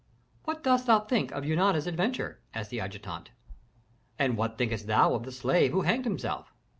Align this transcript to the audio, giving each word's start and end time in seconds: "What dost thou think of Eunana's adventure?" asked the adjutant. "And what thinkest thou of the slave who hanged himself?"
"What 0.45 0.63
dost 0.63 0.87
thou 0.87 1.01
think 1.01 1.31
of 1.31 1.43
Eunana's 1.45 1.85
adventure?" 1.85 2.41
asked 2.55 2.71
the 2.71 2.79
adjutant. 2.79 3.29
"And 4.17 4.35
what 4.35 4.57
thinkest 4.57 4.87
thou 4.87 5.13
of 5.13 5.25
the 5.25 5.31
slave 5.31 5.73
who 5.73 5.81
hanged 5.83 6.05
himself?" 6.05 6.51